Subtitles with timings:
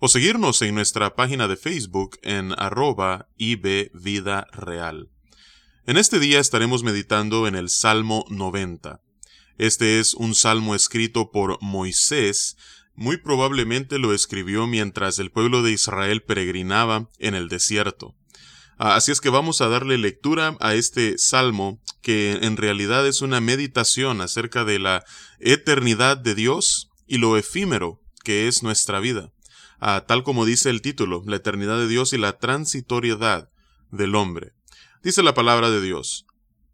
[0.00, 5.10] o seguirnos en nuestra página de Facebook en arroba ibvidareal.
[5.86, 9.02] En este día estaremos meditando en el Salmo 90.
[9.58, 12.56] Este es un salmo escrito por Moisés,
[12.94, 18.14] muy probablemente lo escribió mientras el pueblo de Israel peregrinaba en el desierto.
[18.78, 23.20] Ah, así es que vamos a darle lectura a este salmo que en realidad es
[23.20, 25.04] una meditación acerca de la
[25.38, 29.32] eternidad de Dios y lo efímero que es nuestra vida.
[29.80, 33.50] Tal como dice el título, la eternidad de Dios y la transitoriedad
[33.90, 34.52] del hombre.
[35.02, 36.26] Dice la palabra de Dios,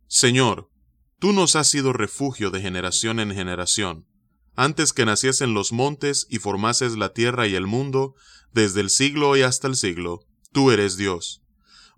[0.08, 0.70] Señor,
[1.18, 4.06] tú nos has sido refugio de generación en generación.
[4.56, 8.14] Antes que naciesen los montes y formases la tierra y el mundo,
[8.52, 11.42] desde el siglo y hasta el siglo, tú eres Dios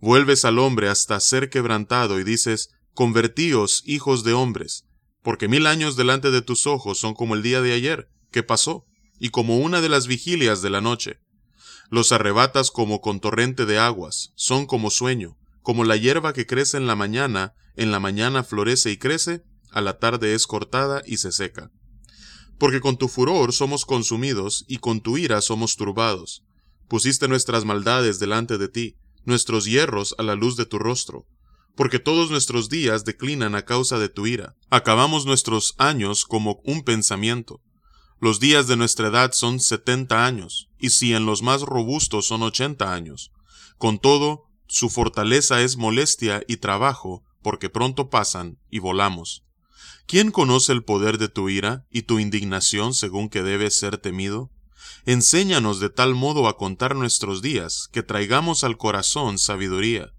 [0.01, 4.87] vuelves al hombre hasta ser quebrantado y dices, Convertíos, hijos de hombres,
[5.23, 8.87] porque mil años delante de tus ojos son como el día de ayer, que pasó,
[9.19, 11.21] y como una de las vigilias de la noche.
[11.91, 16.77] Los arrebatas como con torrente de aguas, son como sueño, como la hierba que crece
[16.77, 21.19] en la mañana, en la mañana florece y crece, a la tarde es cortada y
[21.19, 21.71] se seca.
[22.59, 26.43] Porque con tu furor somos consumidos, y con tu ira somos turbados.
[26.89, 31.27] Pusiste nuestras maldades delante de ti, nuestros hierros a la luz de tu rostro,
[31.77, 34.57] porque todos nuestros días declinan a causa de tu ira.
[34.71, 37.61] Acabamos nuestros años como un pensamiento.
[38.21, 42.43] Los días de nuestra edad son setenta años, y si en los más robustos son
[42.43, 43.31] ochenta años.
[43.77, 49.45] Con todo, su fortaleza es molestia y trabajo, porque pronto pasan y volamos.
[50.07, 54.51] ¿Quién conoce el poder de tu ira y tu indignación según que debe ser temido?
[55.07, 60.13] Enséñanos de tal modo a contar nuestros días, que traigamos al corazón sabiduría.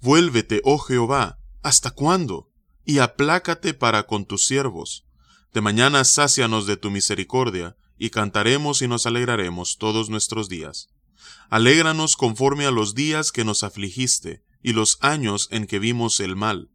[0.00, 2.50] Vuélvete, oh Jehová, ¿hasta cuándo?
[2.84, 5.06] Y aplácate para con tus siervos.
[5.54, 10.88] De mañana sácianos de tu misericordia, y cantaremos y nos alegraremos todos nuestros días.
[11.48, 16.36] Alégranos conforme a los días que nos afligiste, y los años en que vimos el
[16.36, 16.70] mal.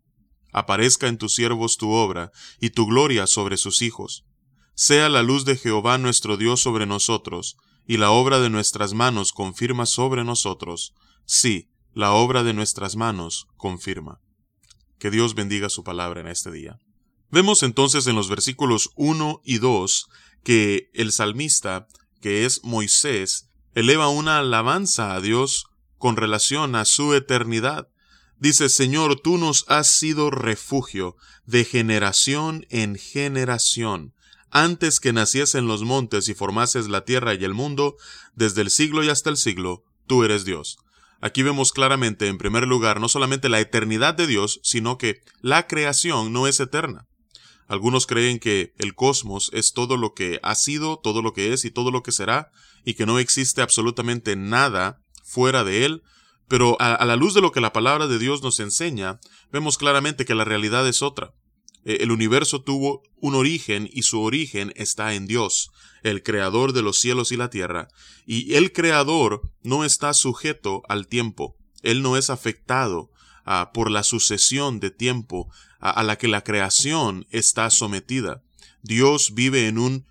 [0.51, 4.25] Aparezca en tus siervos tu obra, y tu gloria sobre sus hijos
[4.79, 9.34] sea la luz de Jehová nuestro Dios sobre nosotros, y la obra de nuestras manos
[9.34, 10.94] confirma sobre nosotros.
[11.25, 14.22] Sí, la obra de nuestras manos confirma.
[14.97, 16.79] Que Dios bendiga su palabra en este día.
[17.31, 20.07] Vemos entonces en los versículos 1 y 2
[20.44, 21.88] que el salmista,
[22.22, 25.66] que es Moisés, eleva una alabanza a Dios
[25.97, 27.89] con relación a su eternidad.
[28.39, 34.13] Dice, Señor, tú nos has sido refugio de generación en generación
[34.51, 37.97] antes que naciesen los montes y formases la tierra y el mundo,
[38.35, 40.78] desde el siglo y hasta el siglo, tú eres Dios.
[41.22, 45.68] Aquí vemos claramente, en primer lugar, no solamente la eternidad de Dios, sino que la
[45.68, 47.07] creación no es eterna.
[47.69, 51.66] Algunos creen que el cosmos es todo lo que ha sido, todo lo que es
[51.66, 52.52] y todo lo que será,
[52.84, 56.02] y que no existe absolutamente nada fuera de él,
[56.47, 59.19] pero a, la luz de lo que la palabra de Dios nos enseña,
[59.52, 61.35] vemos claramente que la realidad es otra.
[61.85, 65.69] Eh, el universo tuvo un origen y su origen está en Dios,
[66.01, 67.88] el creador de los cielos y la tierra.
[68.25, 73.12] Y el creador no está sujeto al tiempo, él no es afectado
[73.50, 75.50] ah, por la sucesión de tiempo
[75.80, 78.44] a la que la creación está sometida.
[78.84, 80.06] Dios vive en un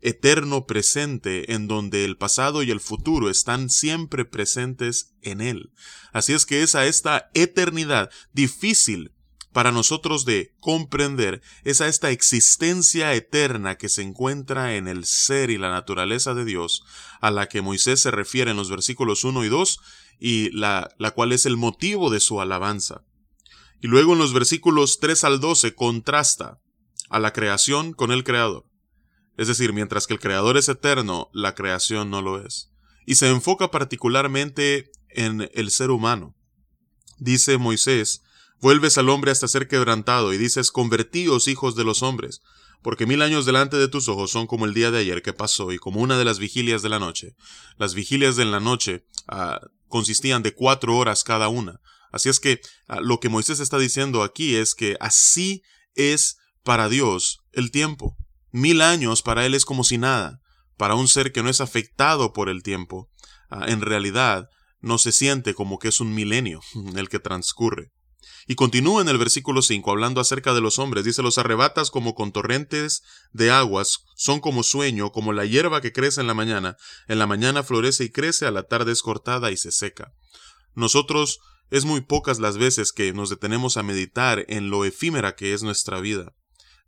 [0.00, 5.70] eterno presente en donde el pasado y el futuro están siempre presentes en Él.
[6.12, 9.12] Así es que es a esta eternidad difícil
[9.52, 15.50] para nosotros de comprender es a esta existencia eterna que se encuentra en el ser
[15.50, 16.84] y la naturaleza de Dios,
[17.20, 19.80] a la que Moisés se refiere en los versículos 1 y 2,
[20.20, 23.02] y la, la cual es el motivo de su alabanza.
[23.80, 26.60] Y luego en los versículos 3 al 12 contrasta
[27.08, 28.66] a la creación con el Creador.
[29.36, 32.70] Es decir, mientras que el Creador es eterno, la creación no lo es.
[33.06, 36.36] Y se enfoca particularmente en el ser humano.
[37.18, 38.22] Dice Moisés,
[38.60, 42.42] Vuelves al hombre hasta ser quebrantado y dices, convertíos hijos de los hombres,
[42.82, 45.72] porque mil años delante de tus ojos son como el día de ayer que pasó
[45.72, 47.34] y como una de las vigilias de la noche.
[47.78, 51.80] Las vigilias de la noche ah, consistían de cuatro horas cada una.
[52.12, 55.62] Así es que ah, lo que Moisés está diciendo aquí es que así
[55.94, 58.16] es para Dios el tiempo.
[58.50, 60.40] Mil años para Él es como si nada.
[60.76, 63.10] Para un ser que no es afectado por el tiempo,
[63.48, 64.48] ah, en realidad
[64.80, 66.60] no se siente como que es un milenio
[66.96, 67.92] el que transcurre.
[68.46, 71.04] Y continúa en el versículo 5 hablando acerca de los hombres.
[71.04, 73.02] Dice, los arrebatas como con torrentes
[73.32, 76.76] de aguas, son como sueño, como la hierba que crece en la mañana.
[77.08, 80.12] En la mañana florece y crece, a la tarde es cortada y se seca.
[80.74, 81.40] Nosotros
[81.70, 85.62] es muy pocas las veces que nos detenemos a meditar en lo efímera que es
[85.62, 86.34] nuestra vida.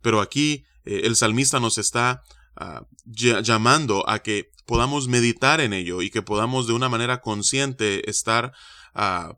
[0.01, 2.23] Pero aquí eh, el salmista nos está
[2.55, 8.09] ah, llamando a que podamos meditar en ello y que podamos de una manera consciente
[8.09, 8.53] estar
[8.93, 9.37] ah,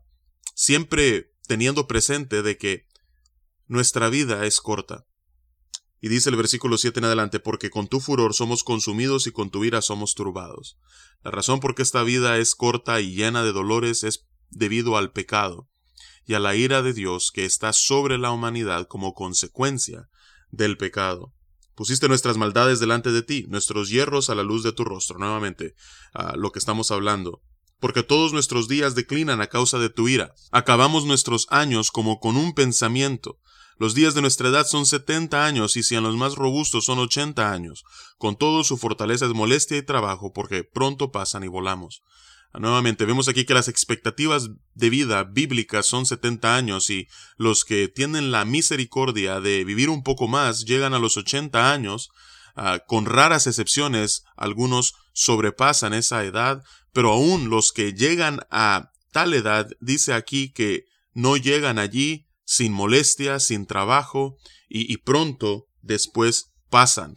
[0.54, 2.86] siempre teniendo presente de que
[3.66, 5.06] nuestra vida es corta.
[6.00, 9.50] Y dice el versículo 7 en adelante, porque con tu furor somos consumidos y con
[9.50, 10.78] tu ira somos turbados.
[11.22, 15.10] La razón por qué esta vida es corta y llena de dolores es debido al
[15.12, 15.68] pecado
[16.26, 20.08] y a la ira de Dios que está sobre la humanidad como consecuencia
[20.50, 21.32] del pecado.
[21.74, 25.18] Pusiste nuestras maldades delante de ti, nuestros hierros a la luz de tu rostro.
[25.18, 25.74] Nuevamente,
[26.14, 27.42] a lo que estamos hablando.
[27.80, 30.34] Porque todos nuestros días declinan a causa de tu ira.
[30.50, 33.38] Acabamos nuestros años como con un pensamiento.
[33.78, 36.98] Los días de nuestra edad son setenta años y si en los más robustos son
[36.98, 37.84] ochenta años.
[38.16, 42.02] Con todo su fortaleza es molestia y trabajo porque pronto pasan y volamos.
[42.54, 47.06] Nuevamente, vemos aquí que las expectativas de vida bíblicas son 70 años y
[47.36, 52.08] los que tienen la misericordia de vivir un poco más llegan a los 80 años.
[52.54, 56.62] Ah, con raras excepciones, algunos sobrepasan esa edad,
[56.96, 62.72] pero aún los que llegan a tal edad, dice aquí que no llegan allí sin
[62.72, 67.16] molestia, sin trabajo, y, y pronto después pasan.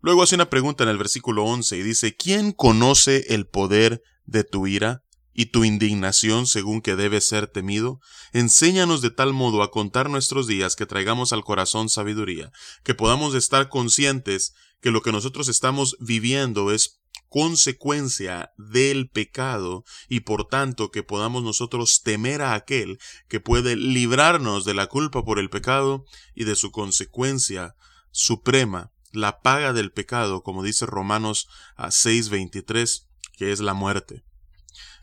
[0.00, 4.42] Luego hace una pregunta en el versículo 11 y dice, ¿quién conoce el poder de
[4.42, 8.00] tu ira y tu indignación según que debe ser temido?
[8.32, 12.50] Enséñanos de tal modo a contar nuestros días que traigamos al corazón sabiduría,
[12.82, 16.99] que podamos estar conscientes que lo que nosotros estamos viviendo es
[17.30, 22.98] consecuencia del pecado y por tanto que podamos nosotros temer a aquel
[23.28, 26.04] que puede librarnos de la culpa por el pecado
[26.34, 27.76] y de su consecuencia
[28.10, 31.48] suprema, la paga del pecado, como dice Romanos
[31.78, 33.06] 6:23
[33.38, 34.22] que es la muerte.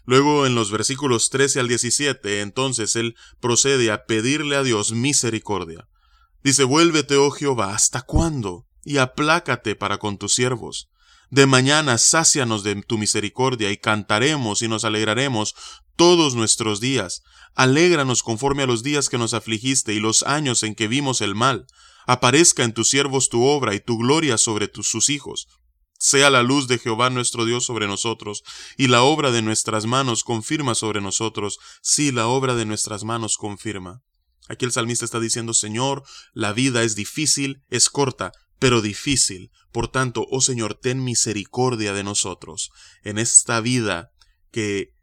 [0.05, 5.87] Luego en los versículos 13 al 17, entonces él procede a pedirle a Dios misericordia.
[6.43, 8.67] Dice, vuélvete, oh Jehová, ¿hasta cuándo?
[8.83, 10.89] Y aplácate para con tus siervos.
[11.29, 15.55] De mañana sácianos de tu misericordia y cantaremos y nos alegraremos
[15.97, 17.23] todos nuestros días.
[17.53, 21.35] Alégranos conforme a los días que nos afligiste y los años en que vimos el
[21.35, 21.65] mal.
[22.05, 25.47] Aparezca en tus siervos tu obra y tu gloria sobre tus, sus hijos.
[25.99, 28.43] Sea la luz de Jehová nuestro Dios sobre nosotros,
[28.77, 31.57] y la obra de nuestras manos confirma sobre nosotros.
[31.81, 34.03] Sí, la obra de nuestras manos confirma.
[34.47, 36.03] Aquí el salmista está diciendo, Señor,
[36.33, 39.51] la vida es difícil, es corta, pero difícil.
[39.71, 42.71] Por tanto, oh Señor, ten misericordia de nosotros
[43.03, 44.11] en esta vida
[44.51, 44.93] que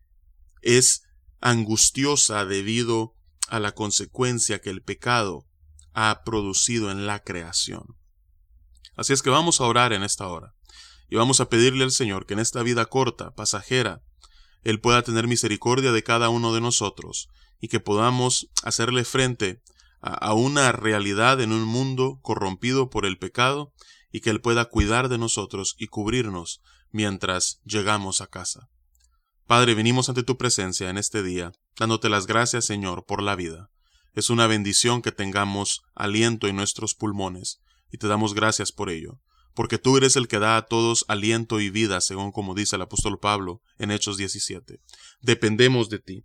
[0.62, 1.03] es
[1.41, 3.15] angustiosa debido
[3.49, 5.47] a la consecuencia que el pecado
[5.93, 7.97] ha producido en la creación.
[8.97, 10.55] Así es que vamos a orar en esta hora.
[11.09, 14.03] Y vamos a pedirle al Señor que en esta vida corta, pasajera,
[14.62, 17.29] Él pueda tener misericordia de cada uno de nosotros
[17.61, 19.62] y que podamos hacerle frente
[20.05, 23.73] a, una realidad en un mundo corrompido por el pecado
[24.12, 26.61] y que Él pueda cuidar de nosotros y cubrirnos
[26.91, 28.69] mientras llegamos a casa.
[29.47, 33.71] Padre, venimos ante tu presencia en este día, dándote las gracias, Señor, por la vida.
[34.12, 39.21] Es una bendición que tengamos aliento en nuestros pulmones, y te damos gracias por ello
[39.55, 42.83] porque tú eres el que da a todos aliento y vida, según como dice el
[42.83, 44.81] apóstol Pablo en Hechos 17.
[45.23, 46.25] Dependemos de ti.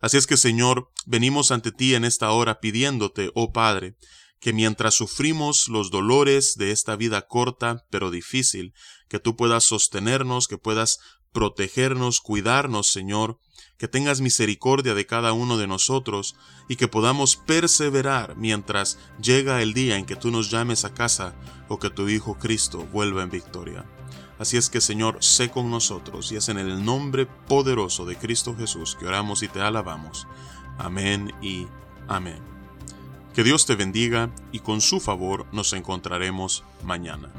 [0.00, 3.96] Así es que, Señor, venimos ante ti en esta hora pidiéndote, oh Padre,
[4.40, 8.74] que mientras sufrimos los dolores de esta vida corta pero difícil,
[9.08, 11.00] que tú puedas sostenernos, que puedas
[11.32, 13.38] protegernos, cuidarnos, Señor,
[13.76, 16.36] que tengas misericordia de cada uno de nosotros
[16.68, 21.34] y que podamos perseverar mientras llega el día en que tú nos llames a casa
[21.68, 23.84] o que tu Hijo Cristo vuelva en victoria.
[24.38, 28.54] Así es que Señor, sé con nosotros y es en el nombre poderoso de Cristo
[28.56, 30.26] Jesús que oramos y te alabamos.
[30.78, 31.66] Amén y
[32.06, 32.38] amén.
[33.34, 37.30] Que Dios te bendiga y con su favor nos encontraremos mañana.